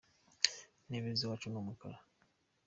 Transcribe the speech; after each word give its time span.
Intebe 0.81 1.09
ziwacu 1.19 1.47
numukara. 1.49 1.97